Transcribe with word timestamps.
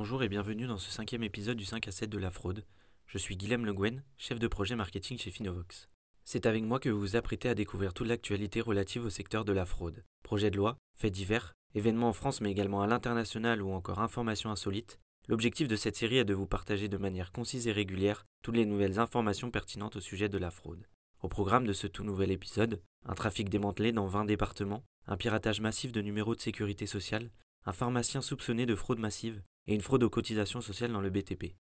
Bonjour 0.00 0.22
et 0.22 0.28
bienvenue 0.28 0.68
dans 0.68 0.78
ce 0.78 0.92
cinquième 0.92 1.24
épisode 1.24 1.56
du 1.56 1.64
5 1.64 1.88
à 1.88 1.90
7 1.90 2.08
de 2.08 2.18
la 2.18 2.30
fraude. 2.30 2.64
Je 3.08 3.18
suis 3.18 3.36
Guilhem 3.36 3.66
Le 3.66 3.74
Guen, 3.74 4.04
chef 4.16 4.38
de 4.38 4.46
projet 4.46 4.76
marketing 4.76 5.18
chez 5.18 5.32
Finovox. 5.32 5.88
C'est 6.24 6.46
avec 6.46 6.62
moi 6.62 6.78
que 6.78 6.88
vous 6.88 7.00
vous 7.00 7.16
apprêtez 7.16 7.48
à 7.48 7.56
découvrir 7.56 7.92
toute 7.92 8.06
l'actualité 8.06 8.60
relative 8.60 9.04
au 9.04 9.10
secteur 9.10 9.44
de 9.44 9.50
la 9.50 9.66
fraude. 9.66 10.04
Projets 10.22 10.52
de 10.52 10.56
loi, 10.56 10.76
faits 10.94 11.12
divers, 11.12 11.52
événements 11.74 12.10
en 12.10 12.12
France 12.12 12.40
mais 12.40 12.52
également 12.52 12.80
à 12.80 12.86
l'international 12.86 13.60
ou 13.60 13.72
encore 13.72 13.98
informations 13.98 14.52
insolites. 14.52 15.00
L'objectif 15.26 15.66
de 15.66 15.74
cette 15.74 15.96
série 15.96 16.18
est 16.18 16.24
de 16.24 16.32
vous 16.32 16.46
partager 16.46 16.86
de 16.86 16.96
manière 16.96 17.32
concise 17.32 17.66
et 17.66 17.72
régulière 17.72 18.24
toutes 18.44 18.56
les 18.56 18.66
nouvelles 18.66 19.00
informations 19.00 19.50
pertinentes 19.50 19.96
au 19.96 20.00
sujet 20.00 20.28
de 20.28 20.38
la 20.38 20.52
fraude. 20.52 20.86
Au 21.22 21.28
programme 21.28 21.66
de 21.66 21.72
ce 21.72 21.88
tout 21.88 22.04
nouvel 22.04 22.30
épisode, 22.30 22.80
un 23.04 23.16
trafic 23.16 23.48
démantelé 23.48 23.90
dans 23.90 24.06
20 24.06 24.26
départements, 24.26 24.84
un 25.08 25.16
piratage 25.16 25.60
massif 25.60 25.90
de 25.90 26.02
numéros 26.02 26.36
de 26.36 26.40
sécurité 26.40 26.86
sociale, 26.86 27.32
un 27.66 27.72
pharmacien 27.72 28.20
soupçonné 28.20 28.64
de 28.64 28.76
fraude 28.76 29.00
massive 29.00 29.42
et 29.68 29.74
une 29.74 29.80
fraude 29.80 30.02
aux 30.02 30.10
cotisations 30.10 30.60
sociales 30.60 30.92
dans 30.92 31.00
le 31.00 31.10
BTP. 31.10 31.54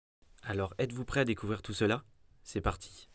Alors 0.43 0.75
êtes-vous 0.79 1.05
prêt 1.05 1.21
à 1.21 1.25
découvrir 1.25 1.63
tout 1.63 1.73
cela? 1.73 2.05
C'est 2.45 2.61
parti. 2.61 3.09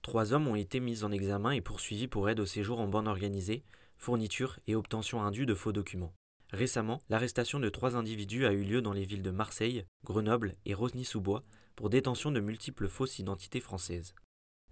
Trois 0.00 0.32
hommes 0.32 0.48
ont 0.48 0.56
été 0.56 0.80
mis 0.80 1.04
en 1.04 1.12
examen 1.12 1.50
et 1.50 1.60
poursuivis 1.60 2.08
pour 2.08 2.28
aide 2.28 2.40
au 2.40 2.46
séjour 2.46 2.80
en 2.80 2.86
bande 2.86 3.08
organisée, 3.08 3.64
fourniture 3.98 4.58
et 4.66 4.74
obtention 4.74 5.22
indue 5.22 5.46
de 5.46 5.54
faux 5.54 5.72
documents. 5.72 6.14
Récemment, 6.52 7.00
l'arrestation 7.08 7.60
de 7.60 7.68
trois 7.68 7.96
individus 7.96 8.46
a 8.46 8.52
eu 8.52 8.62
lieu 8.62 8.82
dans 8.82 8.92
les 8.92 9.04
villes 9.04 9.22
de 9.22 9.30
Marseille, 9.30 9.84
Grenoble 10.04 10.52
et 10.66 10.74
Rosny-sous-Bois 10.74 11.44
pour 11.76 11.88
détention 11.88 12.30
de 12.30 12.40
multiples 12.40 12.88
fausses 12.88 13.18
identités 13.18 13.60
françaises. 13.60 14.14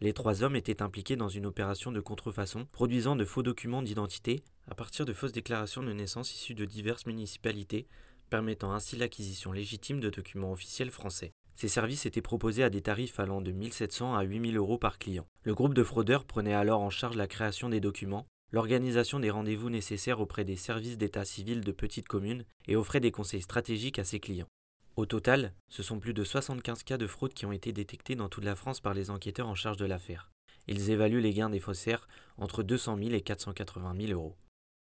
Les 0.03 0.15
trois 0.15 0.43
hommes 0.43 0.57
étaient 0.57 0.81
impliqués 0.81 1.17
dans 1.17 1.29
une 1.29 1.45
opération 1.45 1.93
de 1.93 2.01
contrefaçon, 2.01 2.67
produisant 2.73 3.17
de 3.17 3.27
faux 3.27 3.43
documents 3.43 3.83
d'identité 3.83 4.43
à 4.67 4.75
partir 4.75 5.05
de 5.05 5.13
fausses 5.13 5.33
déclarations 5.33 5.83
de 5.83 5.93
naissance 5.93 6.33
issues 6.33 6.55
de 6.55 6.65
diverses 6.65 7.05
municipalités, 7.05 7.87
permettant 8.31 8.73
ainsi 8.73 8.97
l'acquisition 8.97 9.53
légitime 9.53 10.01
de 10.01 10.09
documents 10.09 10.53
officiels 10.53 10.91
français. 10.91 11.33
Ces 11.55 11.69
services 11.69 12.07
étaient 12.07 12.23
proposés 12.23 12.63
à 12.63 12.71
des 12.71 12.81
tarifs 12.81 13.21
allant 13.21 13.43
de 13.43 13.53
1700 13.53 14.15
à 14.15 14.23
8000 14.23 14.57
euros 14.57 14.79
par 14.79 14.99
client. 14.99 15.27
Le 15.43 15.55
groupe 15.55 15.75
de 15.75 15.83
fraudeurs 15.83 16.25
prenait 16.25 16.55
alors 16.55 16.81
en 16.81 16.89
charge 16.89 17.17
la 17.17 17.27
création 17.27 17.69
des 17.69 17.81
documents, 17.81 18.27
l'organisation 18.53 19.21
des 19.21 19.31
rendez-vous 19.31 19.69
nécessaires 19.69 20.21
auprès 20.21 20.47
des 20.47 20.57
services 20.57 20.97
d'état 20.97 21.27
civil 21.27 21.61
de 21.61 21.73
petites 21.73 22.09
communes 22.09 22.47
et 22.67 22.77
offrait 22.77 23.01
des 23.01 23.11
conseils 23.11 23.43
stratégiques 23.43 23.99
à 23.99 24.05
ses 24.05 24.21
clients. 24.21 24.49
Au 25.01 25.07
total, 25.07 25.55
ce 25.71 25.83
sont 25.83 25.99
plus 25.99 26.13
de 26.13 26.25
75 26.25 26.83
cas 26.83 26.99
de 26.99 27.07
fraude 27.07 27.33
qui 27.33 27.47
ont 27.47 27.53
été 27.53 27.73
détectés 27.73 28.17
dans 28.17 28.29
toute 28.29 28.45
la 28.45 28.55
France 28.55 28.81
par 28.81 28.93
les 28.93 29.09
enquêteurs 29.09 29.49
en 29.49 29.55
charge 29.55 29.79
de 29.79 29.87
l'affaire. 29.87 30.31
Ils 30.69 30.91
évaluent 30.91 31.23
les 31.23 31.33
gains 31.33 31.49
des 31.49 31.59
faussaires 31.59 32.07
entre 32.37 32.63
200 32.63 32.99
000 32.99 33.11
et 33.13 33.23
480 33.23 33.95
000 33.99 34.13
euros. 34.13 34.37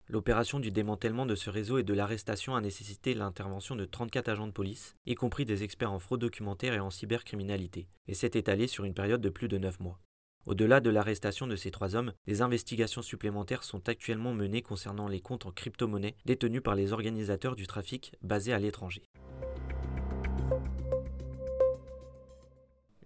L'opération 0.07 0.59
du 0.59 0.71
démantèlement 0.71 1.27
de 1.27 1.35
ce 1.35 1.51
réseau 1.51 1.77
et 1.77 1.83
de 1.83 1.93
l'arrestation 1.93 2.55
a 2.55 2.61
nécessité 2.61 3.13
l'intervention 3.13 3.75
de 3.75 3.85
34 3.85 4.29
agents 4.29 4.47
de 4.47 4.53
police, 4.53 4.95
y 5.05 5.13
compris 5.13 5.45
des 5.45 5.61
experts 5.61 5.93
en 5.93 5.99
fraude 5.99 6.21
documentaire 6.21 6.73
et 6.73 6.79
en 6.79 6.89
cybercriminalité, 6.89 7.87
et 8.07 8.15
s'est 8.15 8.31
étalé 8.33 8.65
sur 8.65 8.85
une 8.85 8.95
période 8.95 9.21
de 9.21 9.29
plus 9.29 9.47
de 9.47 9.59
9 9.59 9.79
mois. 9.81 9.99
Au-delà 10.47 10.79
de 10.79 10.89
l'arrestation 10.89 11.45
de 11.45 11.55
ces 11.55 11.69
trois 11.69 11.95
hommes, 11.95 12.13
des 12.25 12.41
investigations 12.41 13.03
supplémentaires 13.03 13.63
sont 13.63 13.87
actuellement 13.87 14.33
menées 14.33 14.63
concernant 14.63 15.09
les 15.09 15.21
comptes 15.21 15.45
en 15.45 15.51
crypto-monnaie 15.51 16.15
détenus 16.25 16.63
par 16.63 16.73
les 16.73 16.91
organisateurs 16.91 17.55
du 17.55 17.67
trafic 17.67 18.13
basés 18.23 18.53
à 18.53 18.57
l'étranger. 18.57 19.03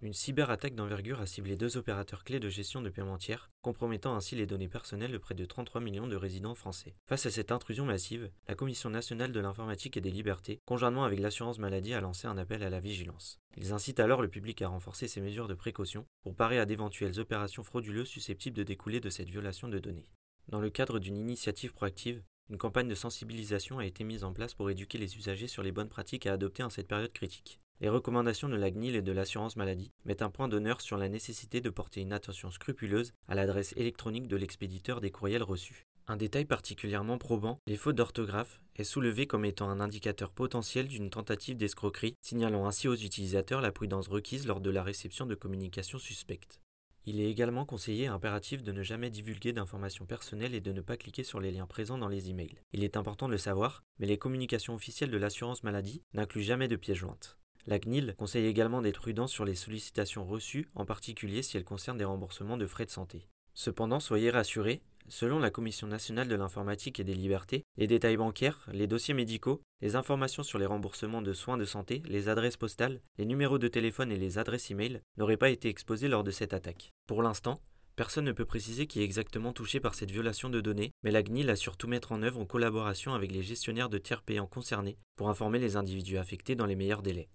Une 0.04 0.14
cyberattaque 0.14 0.74
d'envergure 0.74 1.22
a 1.22 1.28
ciblé 1.28 1.56
deux 1.56 1.78
opérateurs 1.78 2.24
clés 2.24 2.40
de 2.40 2.50
gestion 2.50 2.82
de 2.82 2.90
paiement 2.90 3.20
tiers, 3.20 3.52
compromettant 3.62 4.16
ainsi 4.16 4.36
les 4.36 4.48
données 4.48 4.68
personnelles 4.68 5.12
de 5.12 5.20
près 5.20 5.36
de 5.36 5.46
33 5.46 5.80
millions 5.80 6.08
de 6.08 6.16
résidents 6.16 6.56
français. 6.56 6.96
Face 7.06 7.28
à 7.28 7.30
cette 7.30 7.52
intrusion 7.52 7.86
massive, 7.86 8.32
la 8.48 8.56
Commission 8.56 8.90
nationale 8.90 9.32
de 9.32 9.40
l'informatique 9.40 9.98
et 9.98 10.02
des 10.02 10.10
libertés, 10.10 10.60
conjointement 10.66 11.04
avec 11.04 11.20
l'assurance 11.20 11.60
maladie, 11.60 11.94
a 11.94 12.02
lancé 12.02 12.26
un 12.26 12.40
appel 12.40 12.64
à 12.64 12.72
la 12.72 12.80
vigilance. 12.80 13.40
Ils 13.58 13.74
incitent 13.74 14.00
alors 14.00 14.24
le 14.24 14.28
public 14.28 14.64
à 14.64 14.70
renforcer 14.70 15.08
ses 15.08 15.22
mesures 15.22 15.48
de 15.48 15.54
précaution 15.54 16.08
pour 16.24 16.36
parer 16.36 16.58
à 16.58 16.66
d'éventuelles 16.66 17.20
opérations 17.20 17.62
frauduleuses 17.62 18.08
susceptibles 18.08 18.58
de 18.58 18.64
découler 18.64 19.02
de 19.02 19.10
cette 19.12 19.30
violation 19.30 19.68
de 19.68 19.78
données. 19.78 20.10
Dans 20.48 20.62
le 20.62 20.72
cadre 20.72 20.98
d'une 20.98 21.18
initiative 21.18 21.74
proactive, 21.74 22.24
une 22.50 22.58
campagne 22.58 22.88
de 22.88 22.96
sensibilisation 22.96 23.78
a 23.78 23.86
été 23.86 24.04
mise 24.04 24.24
en 24.24 24.34
place 24.34 24.56
pour 24.56 24.72
éduquer 24.72 24.98
les 24.98 25.16
usagers 25.16 25.48
sur 25.48 25.62
les 25.62 25.72
bonnes 25.72 25.90
pratiques 25.90 26.26
à 26.26 26.34
adopter 26.34 26.64
en 26.64 26.72
cette 26.72 26.88
période 26.88 27.14
critique. 27.14 27.60
Les 27.82 27.90
recommandations 27.90 28.48
de 28.48 28.56
la 28.56 28.70
CNIL 28.70 28.96
et 28.96 29.02
de 29.02 29.12
l'assurance 29.12 29.56
maladie 29.56 29.92
mettent 30.06 30.22
un 30.22 30.30
point 30.30 30.48
d'honneur 30.48 30.82
sur 30.82 30.98
la 30.98 31.10
nécessité 31.10 31.62
de 31.62 31.72
porter 31.72 32.02
une 32.02 32.14
attention 32.14 32.52
scrupuleuse 32.52 33.12
à 33.28 33.34
l'adresse 33.34 33.74
électronique 33.76 34.28
de 34.28 34.36
l'expéditeur 34.36 35.02
des 35.02 35.10
courriels 35.10 35.42
reçus. 35.42 35.88
Un 36.06 36.16
détail 36.16 36.46
particulièrement 36.46 37.18
probant, 37.18 37.58
les 37.66 37.78
fautes 37.78 37.96
d'orthographe, 37.96 38.62
est 38.76 38.84
soulevé 38.84 39.26
comme 39.26 39.46
étant 39.46 39.68
un 39.68 39.80
indicateur 39.80 40.30
potentiel 40.30 40.88
d'une 40.88 41.10
tentative 41.10 41.58
d'escroquerie, 41.58 42.14
signalant 42.22 42.68
ainsi 42.68 42.88
aux 42.88 42.96
utilisateurs 42.96 43.62
la 43.62 43.72
prudence 43.72 44.10
requise 44.10 44.46
lors 44.46 44.62
de 44.62 44.70
la 44.70 44.84
réception 44.84 45.26
de 45.26 45.34
communications 45.34 45.98
suspectes. 45.98 46.62
Il 47.06 47.20
est 47.20 47.32
également 47.32 47.66
conseillé 47.66 48.04
et 48.04 48.08
impératif 48.08 48.62
de 48.62 48.72
ne 48.72 48.84
jamais 48.84 49.10
divulguer 49.10 49.54
d'informations 49.54 50.06
personnelles 50.06 50.54
et 50.54 50.62
de 50.62 50.72
ne 50.72 50.82
pas 50.82 50.98
cliquer 50.98 51.24
sur 51.24 51.40
les 51.40 51.50
liens 51.50 51.66
présents 51.66 51.98
dans 51.98 52.10
les 52.10 52.30
emails. 52.30 52.60
Il 52.74 52.84
est 52.84 52.96
important 52.96 53.26
de 53.26 53.32
le 53.32 53.40
savoir, 53.40 53.82
mais 53.98 54.06
les 54.06 54.20
communications 54.20 54.76
officielles 54.76 55.10
de 55.10 55.18
l'assurance 55.18 55.64
maladie 55.64 56.04
n'incluent 56.14 56.44
jamais 56.44 56.68
de 56.68 56.76
pièces 56.76 57.00
jointes. 57.00 57.40
La 57.68 57.80
CNIL 57.80 58.16
conseille 58.18 58.48
également 58.48 58.82
d'être 58.82 59.02
prudent 59.02 59.28
sur 59.28 59.46
les 59.46 59.56
sollicitations 59.56 60.26
reçues, 60.26 60.68
en 60.76 60.86
particulier 60.86 61.44
si 61.44 61.58
elles 61.58 61.64
concernent 61.64 61.98
des 61.98 62.06
remboursements 62.06 62.58
de 62.58 62.66
frais 62.66 62.86
de 62.86 62.92
santé. 62.92 63.28
Cependant, 63.54 64.00
soyez 64.00 64.32
rassurés, 64.32 64.82
selon 65.08 65.40
la 65.40 65.52
Commission 65.52 65.88
nationale 65.88 66.28
de 66.28 66.36
l'informatique 66.36 67.00
et 67.00 67.04
des 67.04 67.14
libertés, 67.14 67.64
les 67.78 67.88
détails 67.88 68.18
bancaires, 68.18 68.68
les 68.72 68.88
dossiers 68.88 69.14
médicaux, 69.14 69.62
les 69.82 69.96
informations 69.96 70.44
sur 70.44 70.58
les 70.58 70.66
remboursements 70.66 71.22
de 71.22 71.34
soins 71.34 71.58
de 71.58 71.66
santé, 71.66 72.02
les 72.08 72.30
adresses 72.30 72.58
postales, 72.58 73.02
les 73.18 73.26
numéros 73.26 73.60
de 73.60 73.68
téléphone 73.68 74.12
et 74.12 74.18
les 74.18 74.38
adresses 74.38 74.72
e-mail 74.72 75.02
n'auraient 75.18 75.38
pas 75.38 75.50
été 75.50 75.70
exposés 75.70 76.08
lors 76.08 76.24
de 76.24 76.32
cette 76.32 76.54
attaque. 76.54 76.92
Pour 77.08 77.22
l'instant, 77.22 77.62
Personne 77.98 78.26
ne 78.26 78.32
peut 78.32 78.46
préciser 78.46 78.88
qui 78.88 79.02
est 79.02 79.04
exactement 79.04 79.52
touché 79.52 79.80
par 79.80 79.96
cette 79.96 80.12
violation 80.12 80.50
de 80.50 80.62
données, 80.62 80.92
mais 81.04 81.12
la 81.12 81.22
CNIL 81.22 81.50
a 81.50 81.56
surtout 81.56 81.88
mettre 81.88 82.14
en 82.14 82.24
œuvre 82.24 82.40
en 82.40 82.46
collaboration 82.46 83.14
avec 83.14 83.32
les 83.32 83.44
gestionnaires 83.44 83.90
de 83.90 83.98
tiers 83.98 84.24
payants 84.24 84.48
concernés 84.48 84.98
pour 85.18 85.30
informer 85.30 85.60
les 85.60 85.76
individus 85.76 86.18
affectés 86.18 86.56
dans 86.56 86.66
les 86.66 86.78
meilleurs 86.78 87.04
délais. 87.04 87.28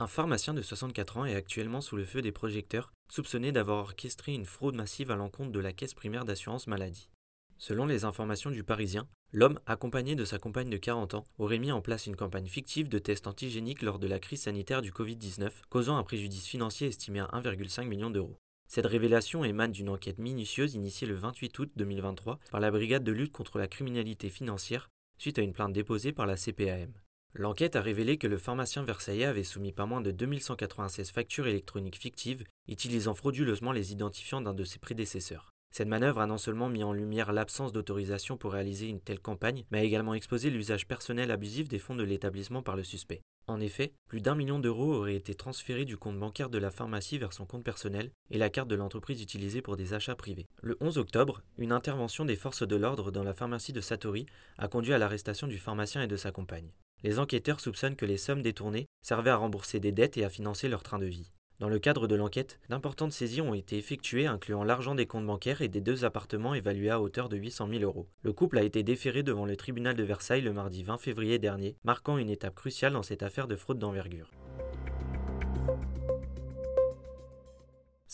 Un 0.00 0.08
pharmacien 0.08 0.54
de 0.54 0.62
64 0.62 1.18
ans 1.18 1.24
est 1.24 1.36
actuellement 1.36 1.80
sous 1.80 1.94
le 1.94 2.04
feu 2.04 2.20
des 2.20 2.32
projecteurs, 2.32 2.92
soupçonné 3.08 3.52
d'avoir 3.52 3.78
orchestré 3.78 4.34
une 4.34 4.44
fraude 4.44 4.74
massive 4.74 5.12
à 5.12 5.14
l'encontre 5.14 5.52
de 5.52 5.60
la 5.60 5.72
caisse 5.72 5.94
primaire 5.94 6.24
d'assurance 6.24 6.66
maladie. 6.66 7.08
Selon 7.58 7.86
les 7.86 8.04
informations 8.04 8.50
du 8.50 8.64
Parisien, 8.64 9.06
l'homme, 9.32 9.60
accompagné 9.66 10.16
de 10.16 10.24
sa 10.24 10.38
compagne 10.38 10.68
de 10.68 10.76
40 10.76 11.14
ans, 11.14 11.24
aurait 11.38 11.60
mis 11.60 11.70
en 11.70 11.80
place 11.80 12.06
une 12.06 12.16
campagne 12.16 12.48
fictive 12.48 12.88
de 12.88 12.98
tests 12.98 13.28
antigéniques 13.28 13.82
lors 13.82 14.00
de 14.00 14.08
la 14.08 14.18
crise 14.18 14.42
sanitaire 14.42 14.82
du 14.82 14.90
Covid-19, 14.90 15.50
causant 15.68 15.96
un 15.96 16.02
préjudice 16.02 16.46
financier 16.46 16.88
estimé 16.88 17.20
à 17.20 17.26
1,5 17.26 17.86
million 17.86 18.10
d'euros. 18.10 18.36
Cette 18.66 18.86
révélation 18.86 19.44
émane 19.44 19.70
d'une 19.70 19.90
enquête 19.90 20.18
minutieuse 20.18 20.74
initiée 20.74 21.06
le 21.06 21.14
28 21.14 21.56
août 21.60 21.70
2023 21.76 22.40
par 22.50 22.60
la 22.60 22.72
Brigade 22.72 23.04
de 23.04 23.12
lutte 23.12 23.32
contre 23.32 23.58
la 23.58 23.68
criminalité 23.68 24.28
financière 24.28 24.88
suite 25.18 25.38
à 25.38 25.42
une 25.42 25.52
plainte 25.52 25.72
déposée 25.72 26.12
par 26.12 26.26
la 26.26 26.36
CPAM. 26.36 26.92
L'enquête 27.36 27.74
a 27.74 27.82
révélé 27.82 28.16
que 28.16 28.28
le 28.28 28.38
pharmacien 28.38 28.84
versaillais 28.84 29.24
avait 29.24 29.42
soumis 29.42 29.72
pas 29.72 29.86
moins 29.86 30.00
de 30.00 30.12
2196 30.12 31.10
factures 31.10 31.48
électroniques 31.48 31.98
fictives, 31.98 32.44
utilisant 32.68 33.12
frauduleusement 33.12 33.72
les 33.72 33.90
identifiants 33.90 34.40
d'un 34.40 34.54
de 34.54 34.62
ses 34.62 34.78
prédécesseurs. 34.78 35.50
Cette 35.72 35.88
manœuvre 35.88 36.20
a 36.20 36.26
non 36.26 36.38
seulement 36.38 36.68
mis 36.68 36.84
en 36.84 36.92
lumière 36.92 37.32
l'absence 37.32 37.72
d'autorisation 37.72 38.36
pour 38.36 38.52
réaliser 38.52 38.86
une 38.86 39.00
telle 39.00 39.18
campagne, 39.18 39.64
mais 39.72 39.80
a 39.80 39.82
également 39.82 40.14
exposé 40.14 40.48
l'usage 40.48 40.86
personnel 40.86 41.32
abusif 41.32 41.66
des 41.66 41.80
fonds 41.80 41.96
de 41.96 42.04
l'établissement 42.04 42.62
par 42.62 42.76
le 42.76 42.84
suspect. 42.84 43.22
En 43.48 43.60
effet, 43.60 43.92
plus 44.06 44.20
d'un 44.20 44.36
million 44.36 44.60
d'euros 44.60 44.94
auraient 44.94 45.16
été 45.16 45.34
transférés 45.34 45.84
du 45.84 45.96
compte 45.96 46.20
bancaire 46.20 46.50
de 46.50 46.58
la 46.58 46.70
pharmacie 46.70 47.18
vers 47.18 47.32
son 47.32 47.46
compte 47.46 47.64
personnel 47.64 48.12
et 48.30 48.38
la 48.38 48.48
carte 48.48 48.68
de 48.68 48.76
l'entreprise 48.76 49.20
utilisée 49.20 49.60
pour 49.60 49.76
des 49.76 49.92
achats 49.92 50.14
privés. 50.14 50.46
Le 50.62 50.76
11 50.80 50.98
octobre, 50.98 51.42
une 51.58 51.72
intervention 51.72 52.24
des 52.24 52.36
forces 52.36 52.66
de 52.66 52.76
l'ordre 52.76 53.10
dans 53.10 53.24
la 53.24 53.34
pharmacie 53.34 53.72
de 53.72 53.80
Satori 53.80 54.26
a 54.56 54.68
conduit 54.68 54.94
à 54.94 54.98
l'arrestation 54.98 55.48
du 55.48 55.58
pharmacien 55.58 56.00
et 56.00 56.06
de 56.06 56.16
sa 56.16 56.30
compagne 56.30 56.70
les 57.04 57.18
enquêteurs 57.18 57.60
soupçonnent 57.60 57.96
que 57.96 58.06
les 58.06 58.16
sommes 58.16 58.42
détournées 58.42 58.88
servaient 59.02 59.30
à 59.30 59.36
rembourser 59.36 59.78
des 59.78 59.92
dettes 59.92 60.16
et 60.16 60.24
à 60.24 60.30
financer 60.30 60.68
leur 60.68 60.82
train 60.82 60.98
de 60.98 61.04
vie. 61.04 61.30
Dans 61.60 61.68
le 61.68 61.78
cadre 61.78 62.08
de 62.08 62.16
l'enquête, 62.16 62.58
d'importantes 62.68 63.12
saisies 63.12 63.42
ont 63.42 63.54
été 63.54 63.76
effectuées 63.76 64.26
incluant 64.26 64.64
l'argent 64.64 64.94
des 64.94 65.06
comptes 65.06 65.26
bancaires 65.26 65.60
et 65.60 65.68
des 65.68 65.82
deux 65.82 66.04
appartements 66.04 66.54
évalués 66.54 66.90
à 66.90 67.00
hauteur 67.00 67.28
de 67.28 67.36
800 67.36 67.68
000 67.68 67.82
euros. 67.84 68.08
Le 68.22 68.32
couple 68.32 68.58
a 68.58 68.62
été 68.62 68.82
déféré 68.82 69.22
devant 69.22 69.44
le 69.44 69.54
tribunal 69.54 69.94
de 69.94 70.02
Versailles 70.02 70.40
le 70.40 70.52
mardi 70.54 70.82
20 70.82 70.98
février 70.98 71.38
dernier, 71.38 71.76
marquant 71.84 72.18
une 72.18 72.30
étape 72.30 72.54
cruciale 72.54 72.94
dans 72.94 73.04
cette 73.04 73.22
affaire 73.22 73.48
de 73.48 73.54
fraude 73.54 73.78
d'envergure. 73.78 74.30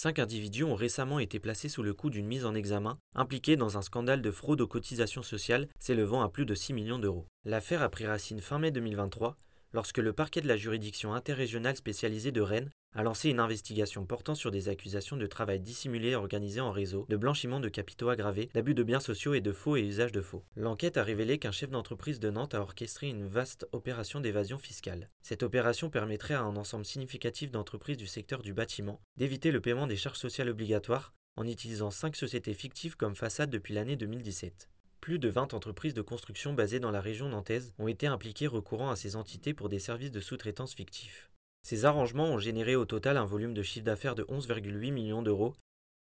Cinq 0.03 0.19
individus 0.19 0.65
ont 0.65 0.75
récemment 0.75 1.19
été 1.19 1.39
placés 1.41 1.69
sous 1.69 1.83
le 1.83 1.93
coup 1.93 2.09
d'une 2.09 2.25
mise 2.25 2.47
en 2.47 2.55
examen, 2.55 2.99
impliqués 3.15 3.57
dans 3.57 3.77
un 3.77 3.83
scandale 3.83 4.23
de 4.23 4.31
fraude 4.31 4.63
aux 4.63 4.67
cotisations 4.67 5.21
sociales 5.21 5.69
s'élevant 5.79 6.23
à 6.23 6.31
plus 6.31 6.47
de 6.47 6.55
6 6.55 6.73
millions 6.73 6.99
d'euros. 6.99 7.27
L'affaire 7.45 7.83
a 7.83 7.91
pris 7.91 8.07
racine 8.07 8.41
fin 8.41 8.59
mai 8.59 8.71
2023, 8.71 9.37
lorsque 9.73 9.99
le 9.99 10.13
parquet 10.13 10.41
de 10.41 10.49
la 10.49 10.57
juridiction 10.57 11.15
interrégionale 11.15 11.77
spécialisée 11.77 12.33
de 12.33 12.41
Rennes 12.41 12.71
a 12.93 13.03
lancé 13.03 13.31
une 13.31 13.39
investigation 13.39 14.05
portant 14.05 14.35
sur 14.35 14.51
des 14.51 14.69
accusations 14.69 15.17
de 15.17 15.27
travail 15.27 15.61
dissimulé 15.61 16.17
organisé 16.17 16.61
en 16.61 16.73
réseau, 16.73 17.07
de 17.09 17.17
blanchiment 17.17 17.61
de 17.61 17.69
capitaux 17.69 18.09
aggravés, 18.09 18.51
d'abus 18.53 18.75
de 18.75 18.83
biens 18.83 19.01
sociaux 19.01 19.35
et 19.35 19.41
de 19.41 19.53
faux 19.53 19.77
et 19.77 19.83
usage 19.83 20.11
de 20.11 20.21
faux. 20.21 20.45
L'enquête 20.57 20.97
a 20.97 21.05
révélé 21.05 21.39
qu'un 21.39 21.53
chef 21.53 21.71
d'entreprise 21.71 22.19
de 22.19 22.31
Nantes 22.31 22.55
a 22.55 22.61
orchestré 22.61 23.09
une 23.09 23.27
vaste 23.27 23.69
opération 23.73 24.21
d'évasion 24.21 24.59
fiscale. 24.59 25.09
Cette 25.23 25.45
opération 25.45 25.89
permettrait 25.89 26.35
à 26.35 26.43
un 26.43 26.57
ensemble 26.57 26.85
significatif 26.85 27.53
d'entreprises 27.53 27.97
du 27.97 28.09
secteur 28.09 28.43
du 28.43 28.53
bâtiment 28.53 29.01
d'éviter 29.17 29.53
le 29.53 29.61
paiement 29.61 29.87
des 29.87 29.97
charges 29.97 30.19
sociales 30.19 30.49
obligatoires 30.49 31.15
en 31.37 31.47
utilisant 31.47 31.91
cinq 31.91 32.17
sociétés 32.17 32.55
fictives 32.55 32.97
comme 32.97 33.15
façade 33.15 33.51
depuis 33.51 33.75
l'année 33.75 33.97
2017. 33.97 34.69
Plus 35.01 35.19
de 35.19 35.31
20 35.31 35.55
entreprises 35.55 35.95
de 35.95 36.03
construction 36.03 36.53
basées 36.53 36.79
dans 36.79 36.91
la 36.91 37.01
région 37.01 37.31
nantaise 37.31 37.73
ont 37.79 37.89
été 37.89 38.07
impliquées 38.07 38.47
recourant 38.47 38.91
à 38.91 38.97
ces 38.97 39.17
entités 39.17 39.55
pour 39.55 39.71
des 39.71 39.79
services 39.79 40.11
de 40.11 40.21
sous-traitance 40.21 40.75
fictifs. 40.75 41.31
Ces 41.63 41.87
arrangements 41.87 42.29
ont 42.29 42.39
généré 42.39 42.77
au 42.77 42.85
total 42.85 43.17
un 43.17 43.25
volume 43.25 43.55
de 43.55 43.63
chiffre 43.63 43.85
d'affaires 43.85 44.15
de 44.15 44.25
11,8 44.25 44.93
millions 44.93 45.23
d'euros, 45.23 45.55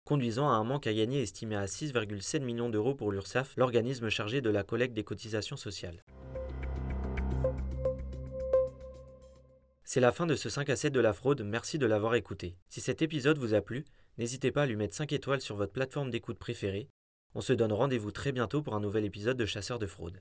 conduisant 0.05 0.49
à 0.49 0.55
un 0.55 0.65
manque 0.65 0.89
à 0.89 0.95
gagner 0.95 1.23
estimé 1.23 1.55
à 1.55 1.67
6,7 1.67 2.41
millions 2.41 2.71
d'euros 2.71 2.97
pour 2.97 3.13
l'URSSAF, 3.13 3.55
l'organisme 3.57 4.09
chargé 4.09 4.41
de 4.41 4.51
la 4.51 4.65
collecte 4.65 4.95
des 4.95 5.05
cotisations 5.05 5.57
sociales. 5.57 6.03
C'est 9.85 10.01
la 10.01 10.13
fin 10.13 10.27
de 10.27 10.35
ce 10.35 10.49
5 10.49 10.71
à 10.71 10.77
7 10.77 10.93
de 10.93 11.01
la 11.01 11.13
fraude, 11.13 11.43
merci 11.43 11.79
de 11.79 11.87
l'avoir 11.87 12.17
écouté. 12.17 12.57
Si 12.69 12.81
cet 12.81 13.01
épisode 13.01 13.39
vous 13.39 13.55
a 13.55 13.61
plu, 13.61 13.85
n'hésitez 14.19 14.51
pas 14.51 14.65
à 14.65 14.67
lui 14.67 14.77
mettre 14.77 14.95
5 14.95 15.13
étoiles 15.13 15.41
sur 15.41 15.55
votre 15.55 15.73
plateforme 15.73 16.11
d'écoute 16.11 16.39
préférée. 16.39 16.89
On 17.35 17.41
se 17.41 17.53
donne 17.53 17.73
rendez-vous 17.73 18.11
très 18.11 18.33
bientôt 18.33 18.63
pour 18.63 18.75
un 18.75 18.81
nouvel 18.81 19.05
épisode 19.05 19.37
de 19.37 19.47
Chasseurs 19.47 19.79
de 19.79 19.87
fraude. 19.87 20.21